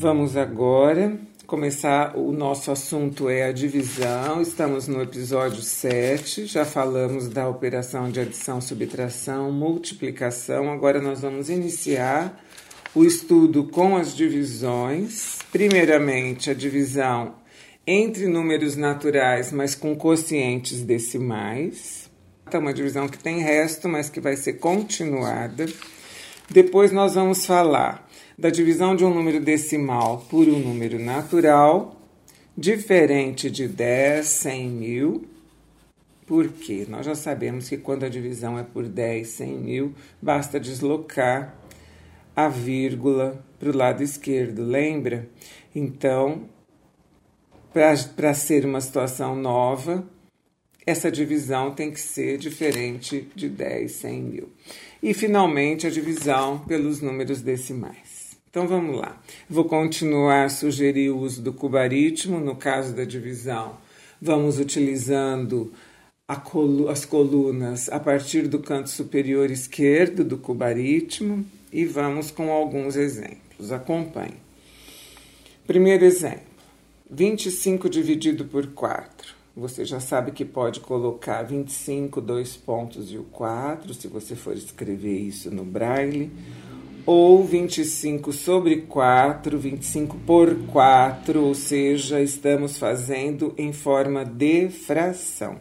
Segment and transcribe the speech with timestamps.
[0.00, 2.16] Vamos agora começar.
[2.16, 4.40] O nosso assunto é a divisão.
[4.40, 6.46] Estamos no episódio 7.
[6.46, 10.72] Já falamos da operação de adição, subtração, multiplicação.
[10.72, 12.42] Agora nós vamos iniciar
[12.94, 15.38] o estudo com as divisões.
[15.52, 17.34] Primeiramente, a divisão
[17.86, 22.08] entre números naturais, mas com quocientes decimais.
[22.50, 25.66] É uma divisão que tem resto, mas que vai ser continuada.
[26.48, 28.08] Depois nós vamos falar
[28.40, 31.94] da divisão de um número decimal por um número natural,
[32.56, 35.28] diferente de 10, 100 mil.
[36.26, 36.86] Por quê?
[36.88, 41.54] Nós já sabemos que quando a divisão é por 10, 100 mil, basta deslocar
[42.34, 45.28] a vírgula para o lado esquerdo, lembra?
[45.74, 46.48] Então,
[47.74, 50.02] para ser uma situação nova,
[50.86, 54.48] essa divisão tem que ser diferente de 10, 100 mil.
[55.02, 58.19] E, finalmente, a divisão pelos números decimais.
[58.50, 59.16] Então vamos lá.
[59.48, 63.76] Vou continuar a sugerir o uso do cubaritmo no caso da divisão.
[64.20, 65.72] Vamos utilizando
[66.44, 72.96] colu as colunas a partir do canto superior esquerdo do cubaritmo e vamos com alguns
[72.96, 73.70] exemplos.
[73.70, 74.38] Acompanhe.
[75.64, 76.42] Primeiro exemplo:
[77.08, 79.32] 25 dividido por 4.
[79.56, 84.56] Você já sabe que pode colocar 25, dois pontos e o 4, se você for
[84.56, 86.32] escrever isso no braille
[87.12, 95.60] ou 25 sobre 4, 25 por 4, ou seja, estamos fazendo em forma de fração.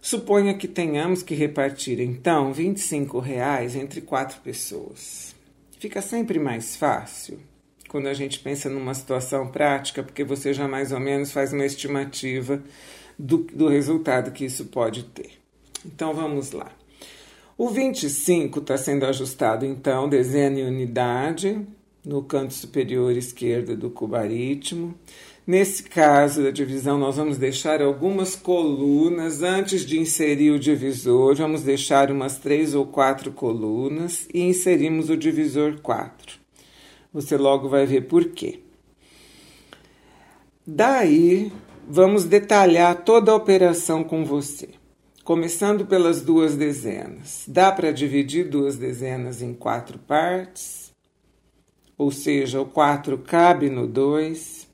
[0.00, 5.32] Suponha que tenhamos que repartir então 25 reais entre quatro pessoas.
[5.78, 7.38] Fica sempre mais fácil
[7.88, 11.64] quando a gente pensa numa situação prática, porque você já mais ou menos faz uma
[11.64, 12.60] estimativa
[13.16, 15.30] do, do resultado que isso pode ter.
[15.86, 16.79] Então vamos lá.
[17.62, 21.60] O 25 está sendo ajustado, então, desenho em unidade
[22.02, 24.94] no canto superior esquerdo do cubaritmo.
[25.46, 31.34] Nesse caso da divisão, nós vamos deixar algumas colunas antes de inserir o divisor.
[31.34, 36.38] Vamos deixar umas três ou quatro colunas e inserimos o divisor 4.
[37.12, 38.60] Você logo vai ver por quê.
[40.66, 41.52] Daí,
[41.86, 44.79] vamos detalhar toda a operação com você.
[45.30, 47.44] Começando pelas duas dezenas.
[47.46, 50.92] Dá para dividir duas dezenas em quatro partes?
[51.96, 54.68] Ou seja, o 4 cabe no 2.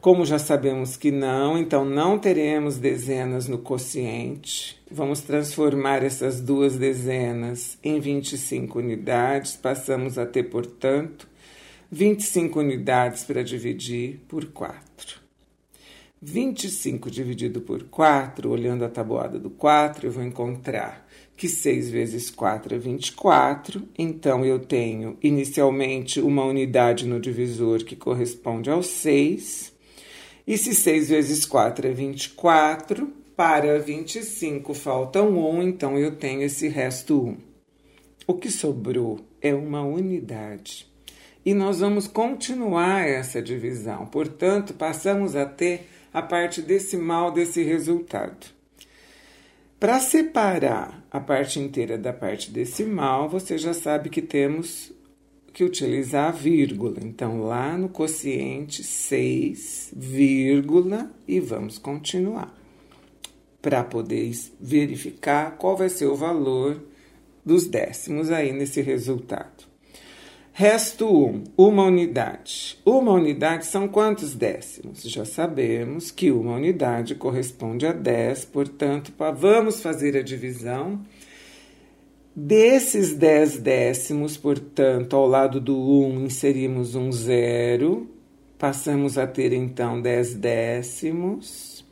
[0.00, 4.76] Como já sabemos que não, então não teremos dezenas no quociente.
[4.90, 9.54] Vamos transformar essas duas dezenas em 25 unidades.
[9.54, 11.28] Passamos a ter, portanto,
[11.92, 15.19] 25 unidades para dividir por 4.
[16.22, 22.28] 25 dividido por 4, olhando a tabuada do 4, eu vou encontrar que 6 vezes
[22.28, 23.88] 4 é 24.
[23.98, 29.72] Então, eu tenho inicialmente uma unidade no divisor que corresponde ao 6.
[30.46, 36.68] E se 6 vezes 4 é 24, para 25 falta 1, então eu tenho esse
[36.68, 37.36] resto 1.
[38.26, 40.86] O que sobrou é uma unidade.
[41.46, 44.04] E nós vamos continuar essa divisão.
[44.04, 48.46] Portanto, passamos a ter a parte decimal desse resultado.
[49.78, 54.92] Para separar a parte inteira da parte decimal, você já sabe que temos
[55.52, 56.98] que utilizar a vírgula.
[57.02, 62.54] Então, lá no quociente 6, vírgula, e vamos continuar.
[63.62, 66.82] Para poder verificar qual vai ser o valor
[67.44, 69.69] dos décimos aí nesse resultado.
[70.52, 72.78] Resto 1, uma unidade.
[72.84, 75.02] Uma unidade são quantos décimos?
[75.02, 81.00] Já sabemos que uma unidade corresponde a 10, portanto, vamos fazer a divisão.
[82.34, 88.10] Desses 10 décimos, portanto, ao lado do 1 inserimos um zero,
[88.58, 91.84] passamos a ter então 10 décimos.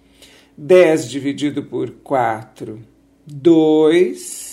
[0.57, 2.81] 10 dividido por 4,
[3.25, 4.48] 2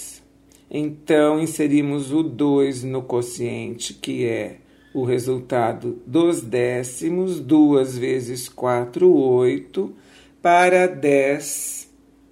[0.77, 4.57] então, inserimos o 2 no quociente, que é
[4.93, 9.95] o resultado dos décimos, 2 vezes 4, 8,
[10.41, 11.89] para 10,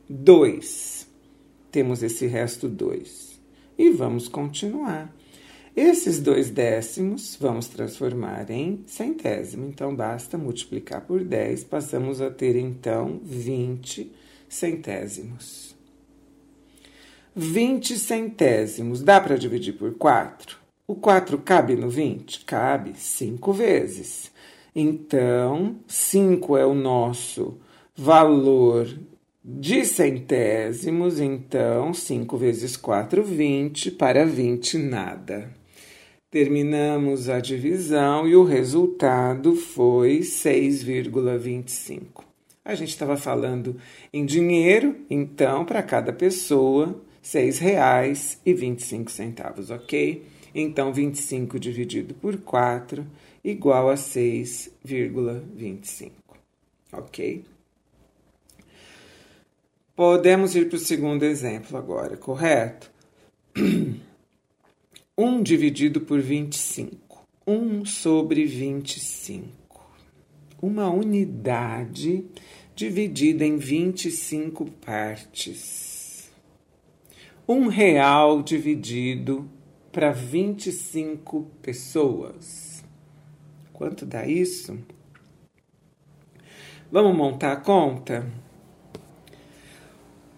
[0.09, 1.07] 2.
[1.71, 3.39] Temos esse resto 2.
[3.77, 5.15] E vamos continuar.
[5.73, 9.65] Esses dois décimos vamos transformar em centésimo.
[9.65, 14.11] Então, basta multiplicar por 10, passamos a ter então 20
[14.49, 15.73] centésimos.
[17.35, 19.01] 20 centésimos.
[19.01, 20.57] Dá para dividir por 4?
[20.87, 22.45] O 4 cabe no 20?
[22.45, 24.31] Cabe 5 vezes.
[24.75, 27.57] Então, 5 é o nosso
[27.95, 28.87] valor
[29.43, 31.19] de centésimos.
[31.19, 33.91] Então, 5 vezes 4, 20.
[33.91, 35.49] Para 20, nada.
[36.29, 42.23] Terminamos a divisão e o resultado foi 6,25.
[42.65, 43.77] A gente estava falando
[44.11, 50.27] em dinheiro, então, para cada pessoa, R$ 6,25, ok?
[50.53, 53.07] Então, 25 dividido por 4
[53.43, 56.11] igual a 6,25,
[56.91, 57.45] ok?
[59.95, 62.91] Podemos ir para o segundo exemplo agora, correto?
[65.17, 67.23] 1 dividido por 25.
[67.45, 69.51] 1 sobre 25.
[70.61, 72.25] Uma unidade
[72.75, 75.82] dividida em 25 partes.
[77.45, 79.49] Um real dividido
[79.91, 82.81] para 25 pessoas.
[83.73, 84.79] Quanto dá isso?
[86.89, 88.25] Vamos montar a conta?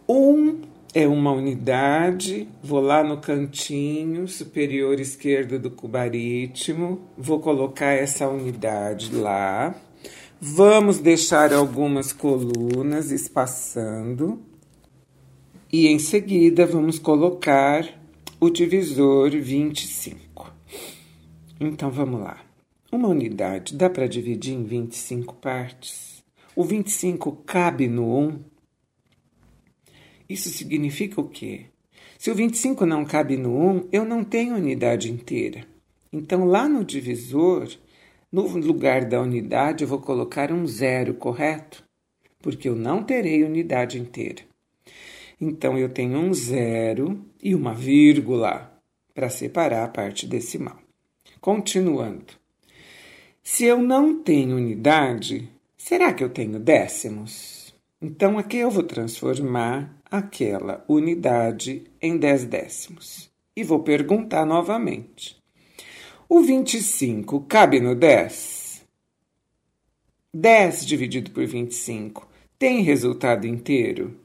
[0.09, 0.61] Um
[0.95, 9.13] é uma unidade, vou lá no cantinho superior esquerdo do cubaritmo, vou colocar essa unidade
[9.13, 9.75] lá.
[10.41, 14.54] Vamos deixar algumas colunas espaçando
[15.77, 17.85] e em seguida vamos colocar
[18.39, 20.49] o divisor 25.
[21.59, 22.41] Então vamos lá.
[22.89, 26.23] Uma unidade dá para dividir em 25 partes?
[26.55, 28.39] O 25 cabe no 1?
[30.29, 31.65] Isso significa o quê?
[32.17, 35.67] Se o 25 não cabe no 1, eu não tenho unidade inteira.
[36.09, 37.67] Então, lá no divisor,
[38.31, 41.83] no lugar da unidade, eu vou colocar um zero, correto?
[42.39, 44.54] Porque eu não terei unidade inteira.
[45.39, 48.71] Então, eu tenho um zero e uma vírgula
[49.13, 50.77] para separar a parte decimal.
[51.41, 52.33] Continuando.
[53.43, 57.73] Se eu não tenho unidade, será que eu tenho décimos?
[58.01, 63.29] Então, aqui eu vou transformar aquela unidade em 10 décimos.
[63.55, 65.41] E vou perguntar novamente:
[66.27, 68.85] o 25 cabe no 10?
[70.33, 72.27] 10 dividido por 25
[72.57, 74.19] tem resultado inteiro?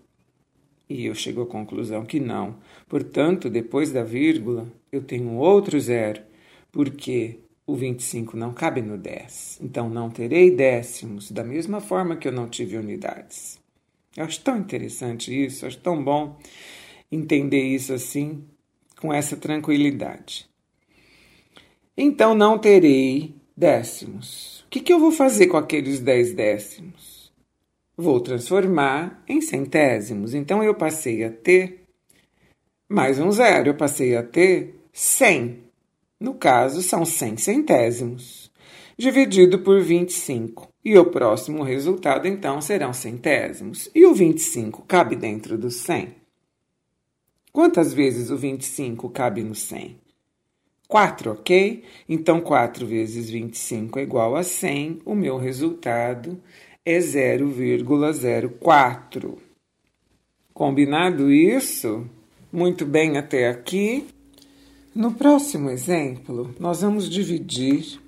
[0.90, 2.56] E eu chego à conclusão que não.
[2.88, 6.20] Portanto, depois da vírgula, eu tenho outro zero,
[6.72, 9.60] porque o 25 não cabe no 10.
[9.62, 13.60] Então, não terei décimos, da mesma forma que eu não tive unidades.
[14.16, 16.36] Eu acho tão interessante isso, acho tão bom
[17.12, 18.44] entender isso assim,
[19.00, 20.48] com essa tranquilidade.
[21.96, 24.64] Então não terei décimos.
[24.66, 27.19] O que, que eu vou fazer com aqueles dez décimos?
[28.00, 30.32] Vou transformar em centésimos.
[30.32, 31.84] Então eu passei a ter
[32.88, 35.64] mais um zero, eu passei a ter cem.
[36.18, 38.50] No caso, são cem centésimos,
[38.96, 40.66] dividido por 25.
[40.82, 43.90] E o próximo resultado, então, serão centésimos.
[43.94, 46.14] E o 25 cabe dentro do 100?
[47.52, 49.98] Quantas vezes o 25 cabe no 100?
[50.88, 51.84] 4, ok?
[52.08, 55.02] Então, 4 vezes 25 é igual a 100.
[55.04, 56.40] O meu resultado
[56.90, 59.38] é 0,04.
[60.52, 62.04] Combinado isso?
[62.52, 64.06] Muito bem até aqui.
[64.94, 67.98] No próximo exemplo, nós vamos dividir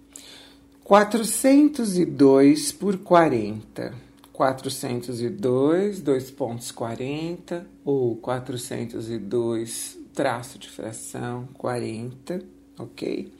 [0.84, 3.94] 402 por 40.
[4.32, 12.42] 402, 2 pontos 40, ou 402 traço de fração 40,
[12.78, 13.32] ok?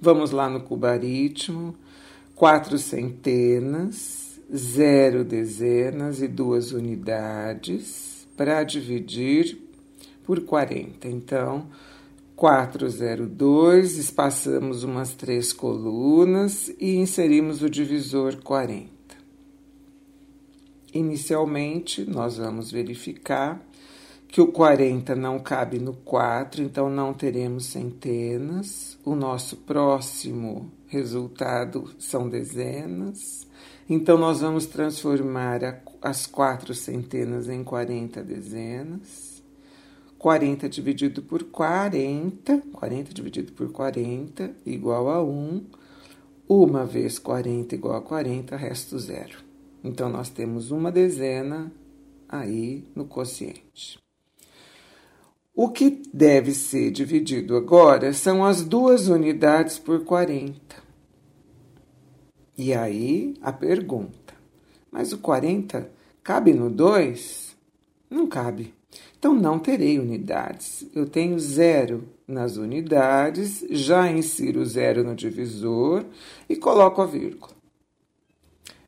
[0.00, 1.76] Vamos lá no cubaritmo.
[2.34, 4.23] Quatro centenas,
[4.54, 9.58] zero dezenas e duas unidades para dividir
[10.24, 11.08] por 40.
[11.08, 11.68] Então,
[12.36, 18.92] 402, espaçamos umas três colunas e inserimos o divisor 40.
[20.92, 23.60] Inicialmente, nós vamos verificar
[24.28, 28.98] que o 40 não cabe no 4, então não teremos centenas.
[29.04, 33.46] O nosso próximo resultado são dezenas.
[33.88, 39.42] Então, nós vamos transformar as quatro centenas em 40 dezenas.
[40.18, 45.66] 40 dividido por 40, 40 dividido por 40 igual a 1.
[46.48, 49.38] Uma vez 40 igual a 40, resto zero.
[49.82, 51.70] Então, nós temos uma dezena
[52.26, 53.98] aí no quociente.
[55.54, 60.83] O que deve ser dividido agora são as duas unidades por 40.
[62.56, 64.34] E aí a pergunta:
[64.90, 65.90] mas o 40
[66.22, 67.56] cabe no 2?
[68.08, 68.72] Não cabe.
[69.18, 70.86] Então, não terei unidades.
[70.94, 76.04] Eu tenho zero nas unidades, já insiro zero no divisor
[76.48, 77.52] e coloco a vírgula.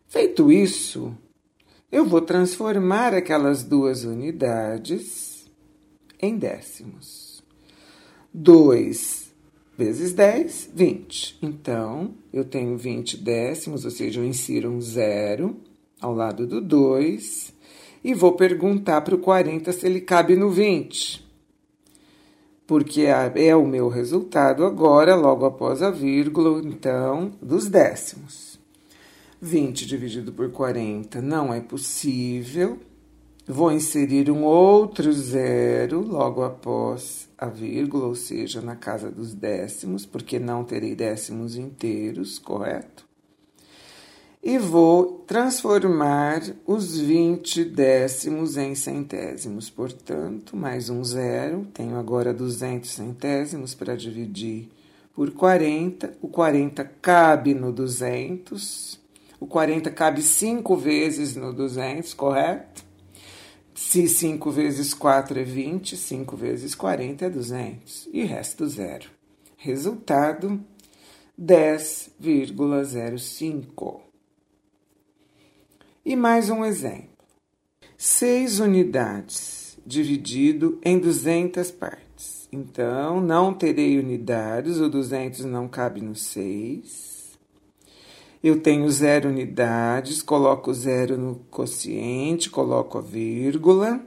[0.06, 1.16] Feito isso,
[1.90, 5.50] eu vou transformar aquelas duas unidades
[6.20, 7.42] em décimos.
[8.32, 9.25] 2
[9.76, 11.38] vezes 10, 20.
[11.42, 15.56] Então, eu tenho 20 décimos, ou seja, eu insiro um zero
[16.00, 17.54] ao lado do 2
[18.02, 21.26] e vou perguntar para o 40 se ele cabe no 20.
[22.66, 28.58] Porque é o meu resultado agora, logo após a vírgula, então, dos décimos.
[29.40, 32.78] 20 dividido por 40 não é possível.
[33.46, 40.06] Vou inserir um outro zero logo após a vírgula, ou seja, na casa dos décimos,
[40.06, 43.04] porque não terei décimos inteiros, correto?
[44.42, 49.68] E vou transformar os 20 décimos em centésimos.
[49.68, 54.70] Portanto, mais um zero, tenho agora 200 centésimos para dividir
[55.12, 56.16] por 40.
[56.22, 59.00] O 40 cabe no 200.
[59.40, 62.85] O 40 cabe 5 vezes no 200, correto?
[63.76, 69.10] Se 5 vezes 4 é 20, 5 vezes 40 é 200 e resto zero.
[69.58, 70.64] Resultado
[71.38, 74.00] 10,05.
[76.02, 77.10] E mais um exemplo.
[77.98, 82.48] 6 unidades dividido em 200 partes.
[82.50, 87.15] Então, não terei unidades, o 200 não cabe no 6.
[88.42, 94.00] Eu tenho zero unidades, coloco zero no quociente, coloco a vírgula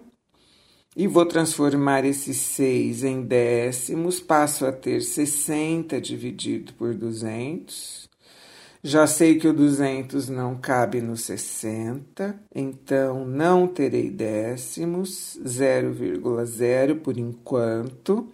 [0.96, 8.10] e vou transformar esse 6 em décimos, passo a ter 60 dividido por 200.
[8.82, 17.18] Já sei que o 200 não cabe no 60, então não terei décimos, 0,0 por
[17.18, 18.28] enquanto.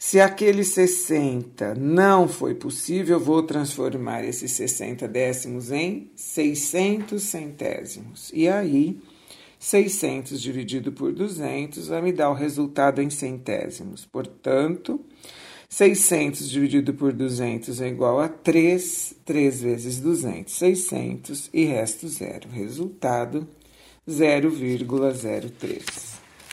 [0.00, 8.30] Se aquele 60 não foi possível, eu vou transformar esses 60 décimos em 600 centésimos.
[8.32, 8.96] E aí,
[9.58, 14.06] 600 dividido por 200 vai me dar o resultado em centésimos.
[14.06, 15.00] Portanto,
[15.68, 22.48] 600 dividido por 200 é igual a 3, 3 vezes 200, 600 e resto zero.
[22.48, 23.48] Resultado
[24.08, 25.82] 0,03.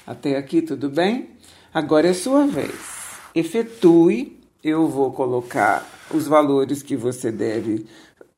[0.07, 1.29] Até aqui tudo bem?
[1.71, 2.94] Agora é sua vez
[3.35, 7.85] efetue, eu vou colocar os valores que você deve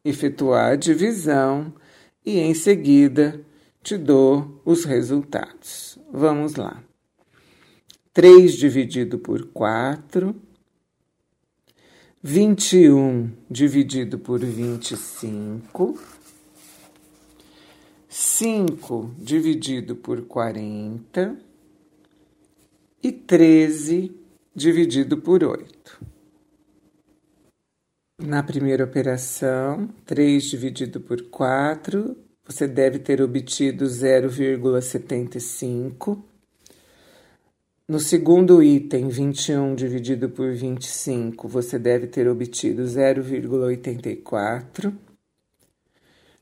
[0.04, 1.72] efetuar a divisão
[2.26, 3.40] e em seguida
[3.84, 6.00] te dou os resultados.
[6.12, 6.84] Vamos lá.
[8.14, 10.36] 3 dividido por 4,
[12.24, 16.00] 21 dividido por 25,
[18.10, 21.38] 5 dividido por 40
[23.04, 24.27] e 13
[24.58, 26.04] dividido por 8.
[28.20, 36.20] Na primeira operação, 3 dividido por 4, você deve ter obtido 0,75.
[37.88, 44.92] No segundo item, 21 dividido por 25, você deve ter obtido 0,84.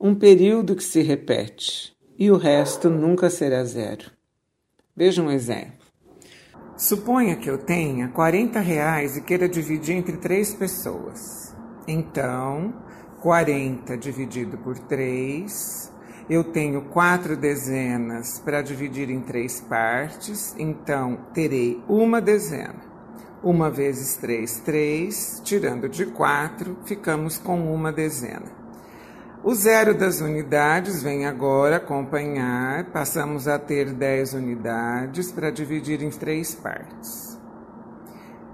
[0.00, 4.10] um período que se repete e o resto nunca será zero.
[4.94, 5.82] Veja um exemplo.
[6.76, 11.54] Suponha que eu tenha 40 reais e queira dividir entre três pessoas.
[11.86, 12.74] Então,
[13.20, 15.92] 40 dividido por 3,
[16.28, 22.91] eu tenho quatro dezenas para dividir em três partes, então terei uma dezena.
[23.42, 28.62] Uma vezes três, três, tirando de quatro, ficamos com uma dezena.
[29.42, 36.10] O zero das unidades vem agora acompanhar, passamos a ter 10 unidades para dividir em
[36.10, 37.36] três partes.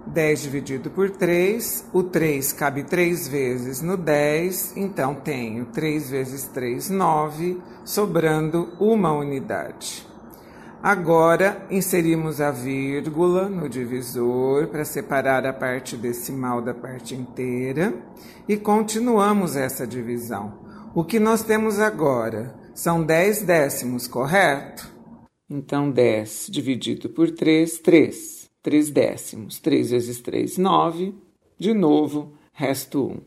[0.07, 6.45] 10 dividido por 3, o 3 cabe 3 vezes no 10, então tenho 3 vezes
[6.45, 10.08] 3, 9, sobrando uma unidade.
[10.83, 17.93] Agora inserimos a vírgula no divisor para separar a parte decimal da parte inteira
[18.49, 20.61] e continuamos essa divisão.
[20.95, 24.89] O que nós temos agora são 10 décimos, correto?
[25.51, 28.49] Então, 10 dividido por 3, 3.
[28.63, 29.59] 3 décimos.
[29.59, 31.15] 3 vezes 3, 9.
[31.59, 33.21] De novo, resto 1.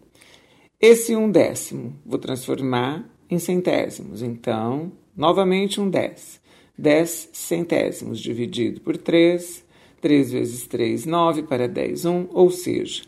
[0.80, 4.22] Esse 1 décimo vou transformar em centésimos.
[4.22, 6.41] Então, novamente um 10.
[6.82, 9.64] 10 centésimos dividido por 3.
[10.02, 12.28] 3 vezes 3, 9 para 10, 1.
[12.32, 13.04] Ou seja,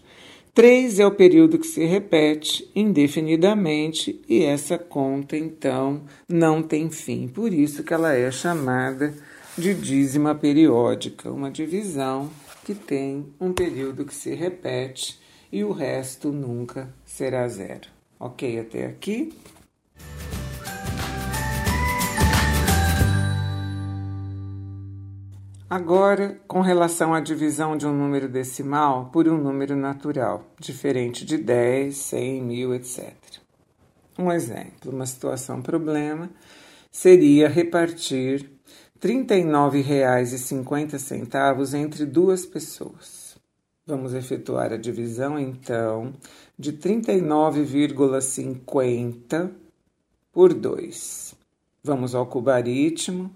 [0.53, 7.27] 3 é o período que se repete indefinidamente e essa conta, então, não tem fim.
[7.27, 9.15] Por isso que ela é chamada
[9.57, 12.29] de dízima periódica, uma divisão
[12.63, 15.19] que tem um período que se repete
[15.51, 17.89] e o resto nunca será zero.
[18.19, 19.33] Ok até aqui?
[25.73, 31.35] Agora, com relação à divisão de um número decimal por um número natural, diferente de
[31.35, 33.11] 10, 100, mil, etc.
[34.15, 36.29] Um exemplo, uma situação problema,
[36.91, 38.51] seria repartir
[39.01, 43.35] R$ 39,50 entre duas pessoas.
[43.83, 46.13] Vamos efetuar a divisão, então,
[46.55, 49.49] de 39,50
[50.31, 51.33] por 2.
[51.83, 53.35] Vamos ao cubaritmo.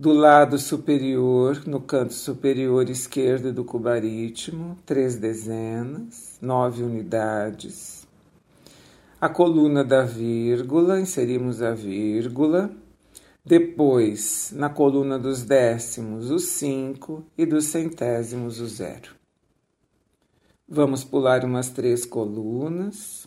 [0.00, 8.06] Do lado superior, no canto superior esquerdo do cubaritmo, três dezenas, nove unidades.
[9.20, 12.70] A coluna da vírgula, inserimos a vírgula
[13.44, 19.16] depois, na coluna dos décimos, o 5 e dos centésimos, o zero.
[20.68, 23.26] Vamos pular umas três colunas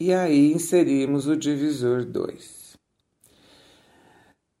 [0.00, 2.76] e aí inserimos o divisor 2.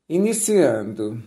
[0.08, 1.22] Iniciando,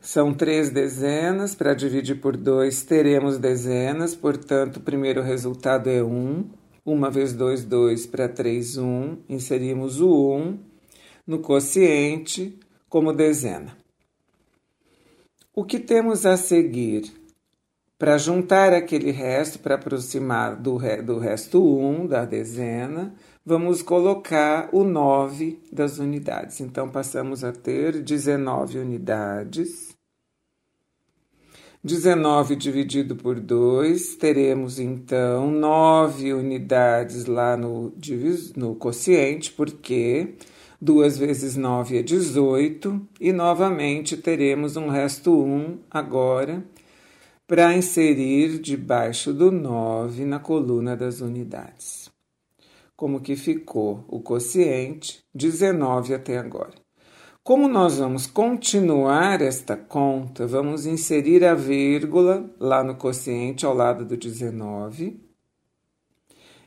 [0.00, 6.08] são três dezenas, para dividir por 2 teremos dezenas, portanto, o primeiro resultado é 1.
[6.08, 6.50] Um.
[6.86, 8.84] 1 vezes 2, 2 para 3, 1.
[8.84, 9.18] Um.
[9.28, 10.58] Inserimos o 1 um
[11.26, 13.76] no quociente como dezena.
[15.54, 17.12] O que temos a seguir?
[17.98, 23.12] Para juntar aquele resto, para aproximar do, re, do resto 1 da dezena,
[23.44, 26.60] vamos colocar o 9 das unidades.
[26.60, 29.87] Então, passamos a ter 19 unidades.
[31.82, 37.94] 19 dividido por 2, teremos então 9 unidades lá no,
[38.56, 40.34] no quociente, porque
[40.80, 46.64] 2 vezes 9 é 18, e novamente teremos um resto 1 agora
[47.46, 52.10] para inserir debaixo do 9 na coluna das unidades.
[52.96, 56.87] Como que ficou o quociente 19 até agora.
[57.48, 64.04] Como nós vamos continuar esta conta, vamos inserir a vírgula lá no quociente ao lado
[64.04, 65.18] do 19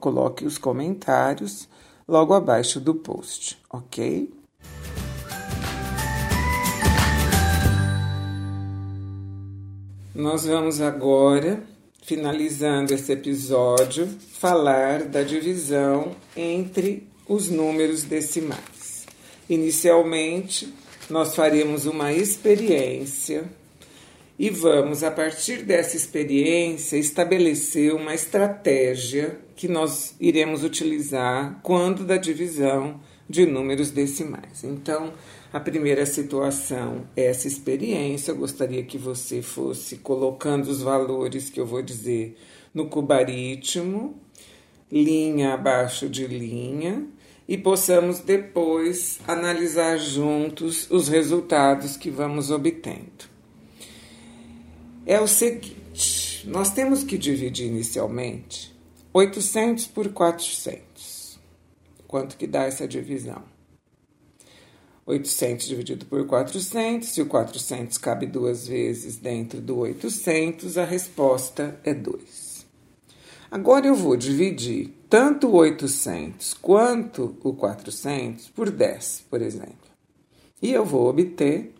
[0.00, 1.68] coloque os comentários
[2.08, 4.32] logo abaixo do post, ok?
[10.14, 11.62] Nós vamos agora,
[12.06, 19.04] finalizando esse episódio, falar da divisão entre os números decimais.
[19.50, 20.72] Inicialmente,
[21.10, 23.44] nós faremos uma experiência
[24.38, 32.16] e vamos, a partir dessa experiência, estabelecer uma estratégia que nós iremos utilizar quando da
[32.16, 34.62] divisão de números decimais.
[34.64, 35.12] Então,
[35.52, 38.30] a primeira situação é essa experiência.
[38.30, 42.36] Eu gostaria que você fosse colocando os valores que eu vou dizer
[42.72, 44.20] no cubaritmo,
[44.90, 47.06] linha abaixo de linha,
[47.48, 53.36] e possamos depois analisar juntos os resultados que vamos obtendo.
[55.06, 58.74] É o seguinte: nós temos que dividir inicialmente
[59.12, 60.95] 800 por 400.
[62.06, 63.42] Quanto que dá essa divisão?
[65.04, 71.78] 800 dividido por 400, se o 400 cabe duas vezes dentro do 800, a resposta
[71.84, 72.66] é 2.
[73.50, 79.86] Agora eu vou dividir tanto o 800 quanto o 400 por 10, por exemplo.
[80.60, 81.72] E eu vou obter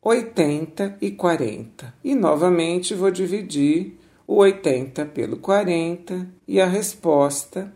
[0.00, 1.92] 80 e 40.
[2.04, 7.72] E novamente vou dividir o 80 pelo 40 e a resposta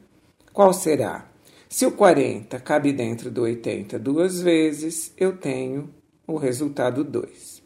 [0.55, 1.27] qual será?
[1.75, 5.91] Se o 40 cabe dentro do 80 duas vezes, eu tenho
[6.25, 7.61] o resultado 2.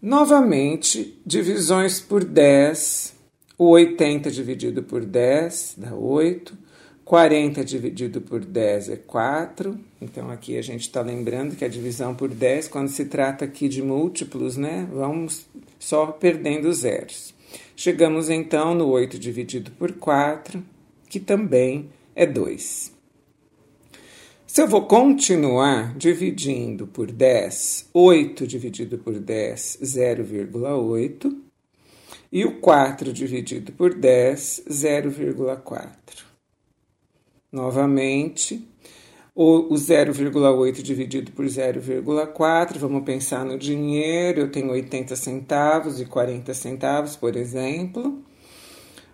[0.00, 3.16] Novamente, divisões por 10
[3.58, 6.56] o 80 dividido por 10 dá 8.
[7.04, 9.76] 40 dividido por 10 é 4.
[10.00, 13.68] Então, aqui a gente está lembrando que a divisão por 10, quando se trata aqui
[13.68, 14.88] de múltiplos, né?
[14.92, 15.48] Vamos
[15.80, 17.34] só perdendo zeros.
[17.74, 20.62] Chegamos então no 8 dividido por 4,
[21.08, 22.96] que também é 2.
[24.46, 31.36] Se eu vou continuar dividindo por 10, 8 dividido por 10, 0,8.
[32.32, 35.90] E o 4 dividido por 10, 0,4.
[37.52, 38.66] Novamente,
[39.34, 46.06] o, o 0,8 dividido por 0,4, vamos pensar no dinheiro, eu tenho 80 centavos e
[46.06, 48.24] 40 centavos, por exemplo.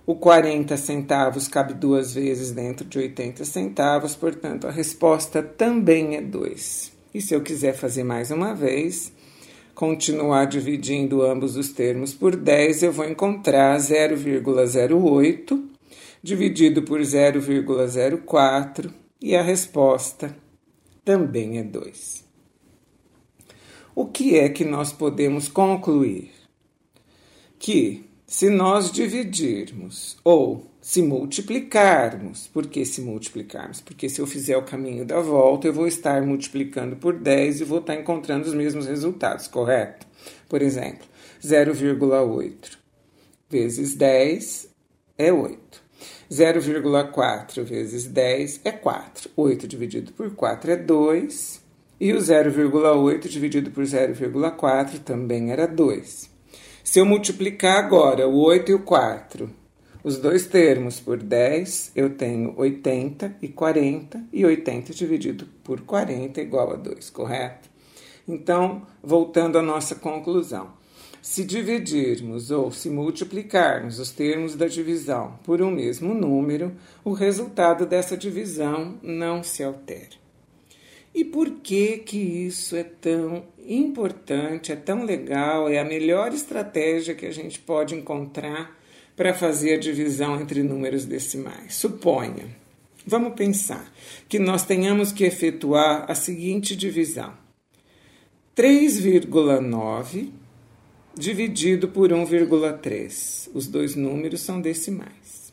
[0.05, 6.21] O 40 centavos cabe duas vezes dentro de 80 centavos, portanto, a resposta também é
[6.21, 6.93] 2.
[7.15, 9.13] E se eu quiser fazer mais uma vez,
[9.77, 15.69] continuar dividindo ambos os termos por 10, eu vou encontrar 0,08
[16.21, 20.37] dividido por 0,04 e a resposta
[21.05, 22.25] também é 2.
[23.95, 26.33] O que é que nós podemos concluir?
[27.57, 32.49] Que se nós dividirmos ou se multiplicarmos.
[32.49, 33.83] Por que se multiplicarmos?
[33.83, 37.65] Porque se eu fizer o caminho da volta, eu vou estar multiplicando por 10 e
[37.65, 40.07] vou estar encontrando os mesmos resultados, correto?
[40.49, 41.07] Por exemplo,
[41.45, 42.79] 0,8
[43.51, 44.69] vezes 10
[45.19, 45.83] é 8.
[46.31, 49.31] 0,4 vezes 10 é 4.
[49.37, 51.61] 8 dividido por 4 é 2.
[52.01, 56.32] E o 0,8 dividido por 0,4 também era 2.
[56.85, 59.63] Se eu multiplicar agora o 8 e o 4
[60.05, 66.41] os dois termos por 10, eu tenho 80 e 40, e 80 dividido por 40
[66.41, 67.71] é igual a 2, correto?
[68.27, 70.73] Então, voltando à nossa conclusão.
[71.21, 76.73] Se dividirmos ou se multiplicarmos os termos da divisão por um mesmo número,
[77.05, 80.22] o resultado dessa divisão não se altera.
[81.15, 87.15] E por que que isso é tão importante, é tão legal, é a melhor estratégia
[87.15, 88.79] que a gente pode encontrar
[89.15, 91.75] para fazer a divisão entre números decimais.
[91.75, 92.47] Suponha,
[93.07, 93.93] vamos pensar,
[94.29, 97.35] que nós tenhamos que efetuar a seguinte divisão:
[98.57, 100.31] 3,9
[101.15, 103.51] dividido por 1,3.
[103.55, 105.53] Os dois números são decimais.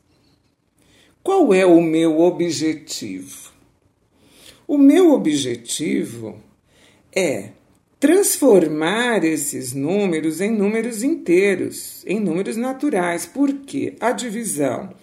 [1.21, 3.48] Qual é o meu objetivo?
[4.69, 6.37] O meu objetivo
[7.11, 7.53] é
[7.99, 14.93] transformar esses números em números inteiros, em números naturais, porque a divisão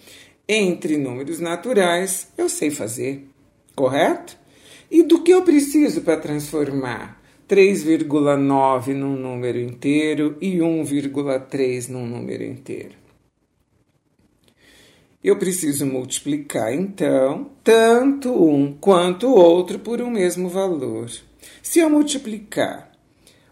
[0.47, 3.27] entre números naturais eu sei fazer,
[3.75, 4.37] correto?
[4.89, 12.45] E do que eu preciso para transformar 3,9 num número inteiro e 1,3 num número
[12.45, 13.06] inteiro?
[15.23, 21.09] Eu preciso multiplicar, então, tanto um quanto o outro por um mesmo valor.
[21.61, 22.91] Se eu multiplicar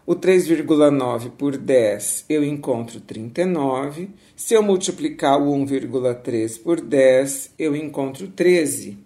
[0.06, 4.10] o 3,9 por 10, eu encontro 39.
[4.36, 8.96] Se eu multiplicar o 1,3 por 10, eu encontro 13.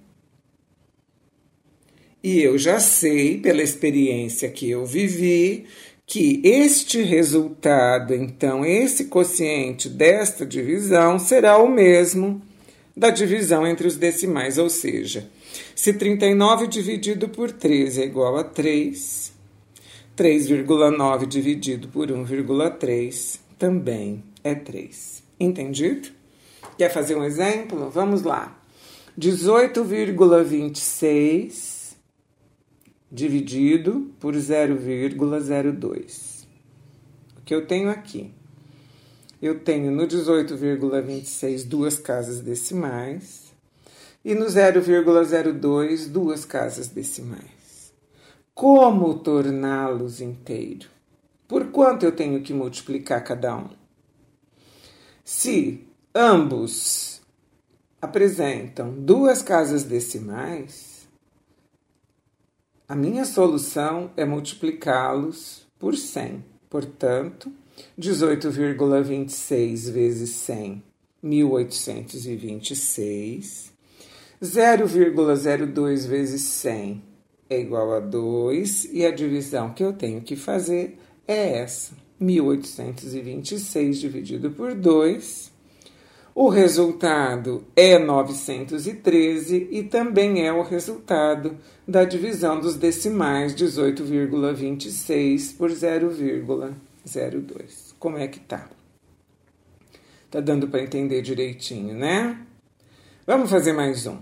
[2.23, 5.65] E eu já sei, pela experiência que eu vivi,
[6.07, 12.43] que este resultado, então, esse quociente desta divisão será o mesmo
[13.01, 15.27] da divisão entre os decimais, ou seja,
[15.75, 19.33] se 39 dividido por 13 é igual a 3,
[20.15, 25.23] 3,9 dividido por 1,3 também é 3.
[25.41, 26.11] Entendido?
[26.77, 27.89] Quer fazer um exemplo?
[27.89, 28.55] Vamos lá.
[29.19, 31.97] 18,26
[33.11, 36.47] dividido por 0,02.
[37.39, 38.35] O que eu tenho aqui?
[39.41, 43.53] Eu tenho no 18,26 duas casas decimais
[44.23, 47.95] e no 0,02 duas casas decimais.
[48.55, 50.89] Como torná-los inteiro?
[51.49, 53.71] Por quanto eu tenho que multiplicar cada um?
[55.25, 57.23] Se ambos
[58.01, 61.09] apresentam duas casas decimais,
[62.87, 66.45] a minha solução é multiplicá-los por 100.
[66.69, 67.53] Portanto,
[67.99, 70.83] 18,26 vezes 100,
[71.23, 73.71] 1826.
[74.43, 77.03] 0,02 vezes 100,
[77.51, 83.99] é igual a 2 e a divisão que eu tenho que fazer é essa: 1826
[83.99, 85.51] dividido por 2.
[86.33, 95.71] O resultado é 913 e também é o resultado da divisão dos decimais 18,26 por
[97.11, 97.95] 0,02.
[97.99, 98.71] Como é que tá?
[100.31, 102.47] Tá dando para entender direitinho, né?
[103.27, 104.19] Vamos fazer mais um.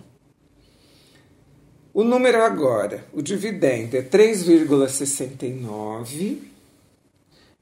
[1.92, 6.38] O número agora, o dividendo é 3,69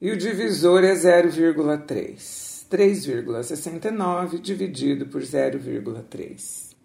[0.00, 2.64] e o divisor é 0,3.
[2.70, 6.76] 3,69 dividido por 0,3.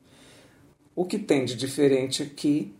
[0.95, 2.73] O que tem de diferente aqui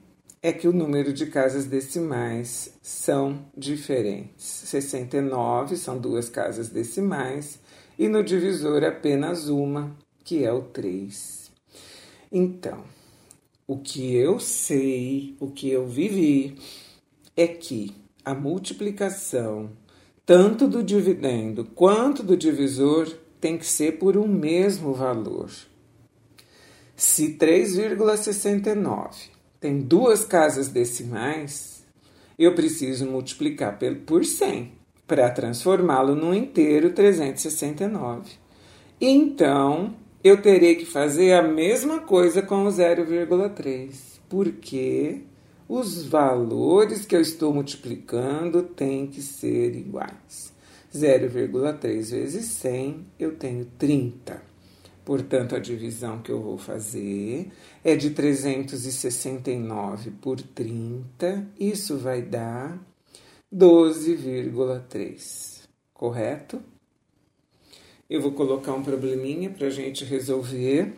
[0.43, 4.43] é que o número de casas decimais são diferentes.
[4.43, 7.60] 69 são duas casas decimais
[7.97, 11.51] e no divisor apenas uma, que é o 3.
[12.32, 12.84] Então,
[13.67, 16.58] o que eu sei, o que eu vivi,
[17.38, 19.69] é que a multiplicação,
[20.25, 23.08] tanto do dividendo quanto do divisor,
[23.39, 25.51] tem que ser por um mesmo valor.
[26.95, 29.31] Se 3,69
[29.62, 31.86] tem duas casas decimais,
[32.38, 34.71] eu preciso multiplicar por 100
[35.06, 38.32] para transformá-lo num inteiro 369.
[39.00, 39.93] Então,
[40.24, 43.91] eu terei que fazer a mesma coisa com o 0,3,
[44.28, 45.21] porque
[45.69, 50.52] os valores que eu estou multiplicando têm que ser iguais.
[50.91, 54.50] 0,3 vezes 100, eu tenho 30.
[55.03, 57.51] Portanto, a divisão que eu vou fazer
[57.83, 62.79] é de 369 por 30, isso vai dar
[63.53, 66.61] 12,3, correto?
[68.07, 70.93] Eu vou colocar um probleminha para a gente resolver.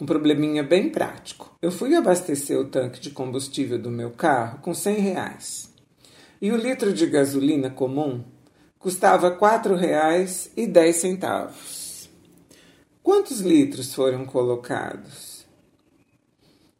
[0.00, 1.54] Um probleminha bem prático.
[1.62, 5.70] Eu fui abastecer o tanque de combustível do meu carro com 100 reais.
[6.40, 8.24] E o litro de gasolina comum
[8.78, 11.81] custava R$ 4,10.
[13.02, 15.44] Quantos litros foram colocados?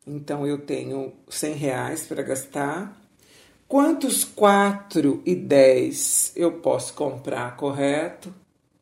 [0.06, 2.96] Então eu tenho 100 reais para gastar.
[3.66, 8.32] Quantos 4 e 10 eu posso comprar, correto?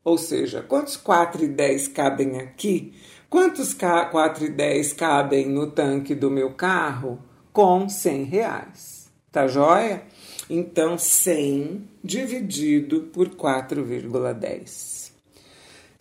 [0.04, 2.92] Ou seja, quantos 4 e 10 cabem aqui?
[3.30, 7.18] Quantos 4 e 10 cabem no tanque do meu carro?
[7.54, 9.10] Com 100 reais.
[9.32, 10.02] Tá joia?
[10.48, 14.99] Então, 100 dividido por 4,10.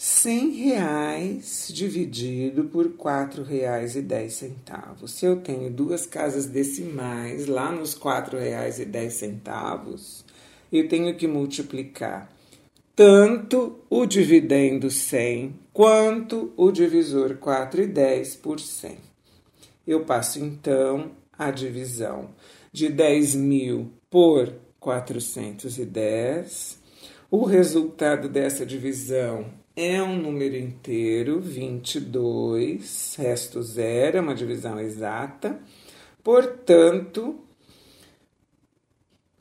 [0.01, 5.07] 100 reais dividido por R$ 4,10.
[5.09, 10.23] Se eu tenho duas casas decimais lá nos R$ 4,10,
[10.71, 12.31] eu tenho que multiplicar
[12.95, 18.97] tanto o dividendo 100 quanto o divisor 4 e 10 por 100.
[19.85, 22.29] Eu passo então a divisão
[22.71, 26.79] de 10 mil por 410.
[27.29, 35.57] O resultado dessa divisão é um número inteiro, 22, resto zero, é uma divisão exata.
[36.21, 37.39] Portanto,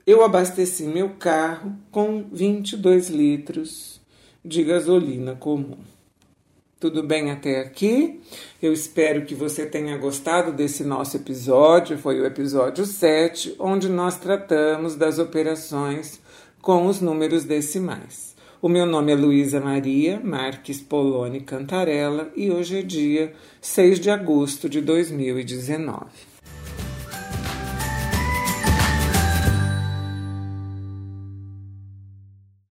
[0.06, 4.00] eu abasteci meu carro com 22 litros
[4.44, 5.78] de gasolina comum.
[6.78, 8.20] Tudo bem até aqui?
[8.62, 11.98] Eu espero que você tenha gostado desse nosso episódio.
[11.98, 16.20] Foi o episódio 7, onde nós tratamos das operações
[16.62, 18.27] com os números decimais.
[18.60, 24.10] O meu nome é Luísa Maria Marques Poloni Cantarella e hoje é dia 6 de
[24.10, 26.06] agosto de 2019.